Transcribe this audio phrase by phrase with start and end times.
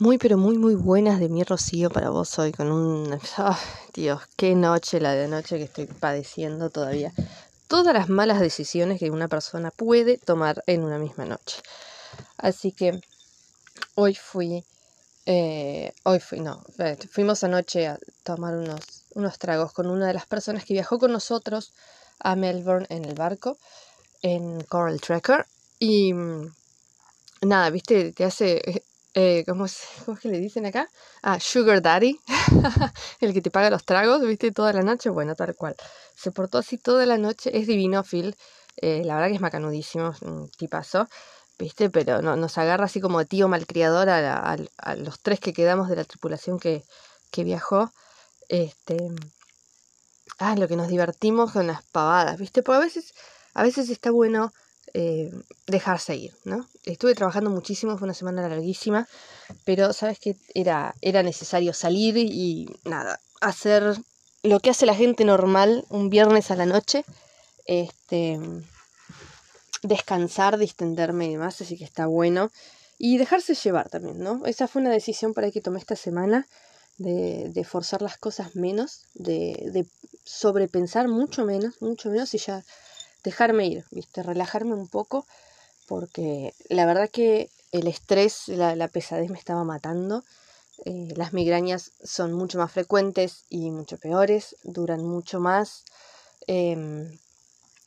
[0.00, 3.20] Muy, pero muy, muy buenas de mi Rocío para vos hoy con un...
[3.36, 3.60] ¡Ah,
[3.92, 7.12] Dios, qué noche la de noche que estoy padeciendo todavía.
[7.68, 11.58] Todas las malas decisiones que una persona puede tomar en una misma noche.
[12.38, 12.98] Así que
[13.94, 14.64] hoy fui...
[15.26, 20.14] Eh, hoy fui, no, eh, fuimos anoche a tomar unos, unos tragos con una de
[20.14, 21.74] las personas que viajó con nosotros
[22.20, 23.58] a Melbourne en el barco,
[24.22, 25.44] en Coral Tracker.
[25.78, 26.54] Y mm,
[27.42, 28.82] nada, viste, te hace
[29.14, 30.88] eh, ¿cómo, es, ¿cómo, es, que le dicen acá?
[31.22, 32.20] Ah, Sugar Daddy,
[33.20, 34.52] el que te paga los tragos, ¿viste?
[34.52, 35.76] Toda la noche, bueno, tal cual.
[36.14, 38.36] Se portó así toda la noche, es divino Phil,
[38.76, 40.14] eh, la verdad que es macanudísimo,
[40.56, 41.08] tipazo,
[41.58, 41.90] ¿viste?
[41.90, 44.56] Pero no, nos agarra así como tío malcriador a,
[44.96, 46.84] los tres que quedamos de la tripulación que,
[47.30, 47.92] que viajó.
[48.48, 48.96] Este,
[50.38, 52.62] ah, lo que nos divertimos con las pavadas, ¿viste?
[52.62, 53.14] Porque a veces,
[53.54, 54.52] a veces está bueno
[54.92, 55.32] eh,
[55.66, 56.68] dejarse ir, ¿no?
[56.84, 59.06] Estuve trabajando muchísimo, fue una semana larguísima,
[59.64, 63.96] pero sabes que era, era necesario salir y nada, hacer
[64.42, 67.04] lo que hace la gente normal un viernes a la noche,
[67.66, 68.38] este,
[69.82, 72.50] descansar, distenderme y demás, así que está bueno.
[72.98, 74.44] Y dejarse llevar también, ¿no?
[74.44, 76.46] Esa fue una decisión para que tomé esta semana,
[76.98, 79.86] de, forzar las cosas menos, de, de
[80.24, 82.62] sobrepensar mucho menos, mucho menos y ya
[83.22, 84.22] dejarme ir, ¿viste?
[84.22, 85.26] Relajarme un poco,
[85.86, 90.24] porque la verdad que el estrés, la, la pesadez me estaba matando.
[90.84, 95.84] Eh, las migrañas son mucho más frecuentes y mucho peores, duran mucho más.
[96.46, 97.18] Eh,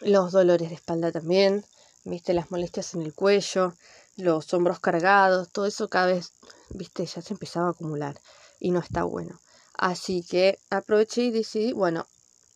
[0.00, 1.64] los dolores de espalda también,
[2.04, 3.74] viste, las molestias en el cuello,
[4.16, 6.32] los hombros cargados, todo eso cada vez,
[6.70, 8.20] viste, ya se empezaba a acumular
[8.60, 9.40] y no está bueno.
[9.74, 12.06] Así que aproveché y decidí, bueno,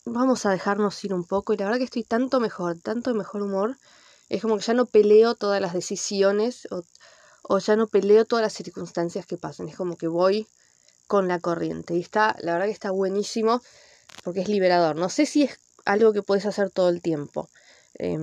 [0.04, 3.18] vamos a dejarnos ir un poco y la verdad que estoy tanto mejor, tanto de
[3.18, 3.78] mejor humor.
[4.28, 6.84] Es como que ya no peleo todas las decisiones o,
[7.42, 9.68] o ya no peleo todas las circunstancias que pasan.
[9.68, 10.48] Es como que voy
[11.06, 11.94] con la corriente.
[11.94, 13.60] Y está, la verdad que está buenísimo
[14.24, 14.96] porque es liberador.
[14.96, 17.50] No sé si es algo que puedes hacer todo el tiempo.
[17.98, 18.18] Eh,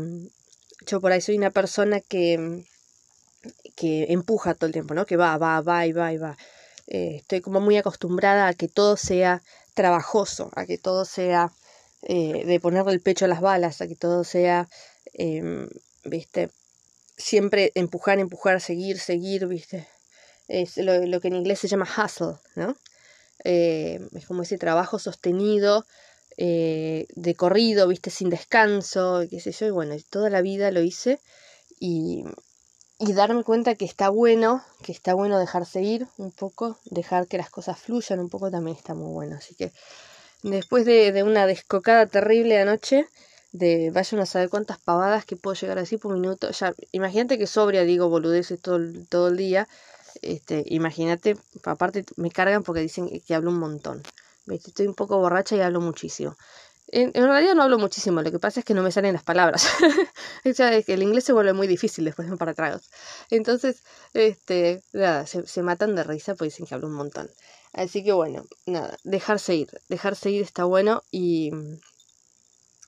[0.86, 2.66] yo por ahí soy una persona que,
[3.76, 5.06] que empuja todo el tiempo, ¿no?
[5.06, 6.38] Que va, va, va y va y va.
[6.88, 9.44] Eh, estoy como muy acostumbrada a que todo sea
[9.76, 11.52] trabajoso, a que todo sea
[12.04, 14.68] eh, de ponerle el pecho a las balas, a que todo sea,
[15.14, 15.68] eh,
[16.04, 16.50] viste,
[17.18, 19.88] siempre empujar, empujar, seguir, seguir, viste.
[20.48, 22.76] Es lo, lo que en inglés se llama hustle, ¿no?
[23.44, 25.86] Eh, es como ese trabajo sostenido,
[26.38, 30.82] eh, de corrido, viste, sin descanso, qué sé yo, y bueno, toda la vida lo
[30.82, 31.20] hice
[31.80, 32.24] y,
[32.98, 37.38] y darme cuenta que está bueno, que está bueno dejarse ir un poco, dejar que
[37.38, 39.72] las cosas fluyan un poco también está muy bueno, así que
[40.44, 43.08] después de, de una descocada terrible anoche,
[43.52, 46.50] de vayan a saber cuántas pavadas que puedo llegar a decir por minuto.
[46.52, 48.80] Ya, imagínate que sobria digo boludeces todo,
[49.10, 49.68] todo el día.
[50.22, 54.04] Este, imagínate, aparte me cargan porque dicen que hablo un montón.
[54.48, 56.36] Estoy un poco borracha y hablo muchísimo.
[56.92, 59.68] En, realidad no hablo muchísimo, lo que pasa es que no me salen las palabras.
[60.44, 62.90] el inglés se vuelve muy difícil después de un par tragos.
[63.30, 63.84] Entonces,
[64.14, 67.30] este, nada, se, matan de risa porque dicen que hablo un montón.
[67.74, 69.70] Así que bueno, nada, dejarse ir.
[69.88, 71.52] Dejarse ir está bueno y...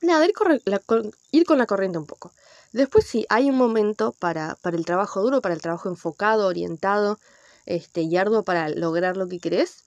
[0.00, 0.82] Nada, ir, corre, la,
[1.30, 2.32] ir con la corriente un poco.
[2.72, 7.20] Después sí, hay un momento para, para el trabajo duro, para el trabajo enfocado, orientado,
[7.66, 9.84] este, y arduo para lograr lo que querés.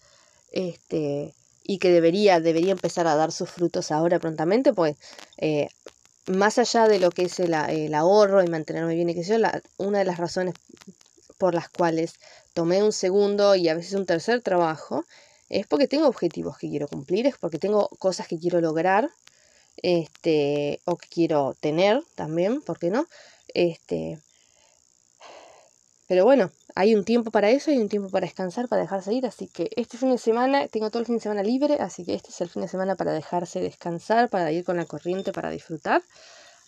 [0.51, 1.35] Este,
[1.67, 4.97] y que debería, debería empezar a dar sus frutos ahora prontamente, pues
[5.37, 5.69] eh,
[6.27, 9.35] más allá de lo que es el, el ahorro y mantenerme bien y que yo,
[9.77, 10.53] una de las razones
[11.37, 12.13] por las cuales
[12.53, 15.05] tomé un segundo y a veces un tercer trabajo
[15.49, 19.09] es porque tengo objetivos que quiero cumplir, es porque tengo cosas que quiero lograr,
[19.81, 23.07] este, o que quiero tener también, ¿por qué no?
[23.53, 24.19] Este,
[26.07, 29.25] pero bueno, hay un tiempo para eso, hay un tiempo para descansar, para dejarse ir,
[29.25, 32.13] así que este fin de semana, tengo todo el fin de semana libre, así que
[32.13, 35.49] este es el fin de semana para dejarse descansar, para ir con la corriente, para
[35.49, 36.03] disfrutar.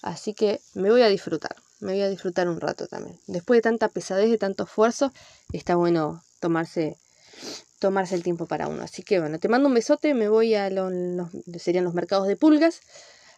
[0.02, 3.20] Así que me voy a disfrutar, me voy a disfrutar un rato también.
[3.28, 5.12] Después de tanta pesadez, de tanto esfuerzo,
[5.52, 6.98] está bueno tomarse
[7.80, 8.84] tomarse el tiempo para uno.
[8.84, 11.30] Así que bueno, te mando un besote, me voy a los, los
[11.62, 12.82] serían los mercados de pulgas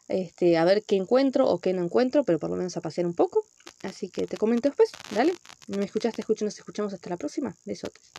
[0.10, 3.08] este, a ver qué encuentro o qué no encuentro, pero por lo menos a pasear
[3.08, 3.46] un poco.
[3.84, 5.34] Así que te comento después, dale.
[5.68, 6.22] ¿Me escuchaste?
[6.22, 7.56] Escucho, nos escuchamos hasta la próxima.
[7.66, 8.12] Besotes.